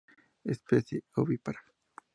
Especie 0.53 1.03
ovípara. 1.21 1.61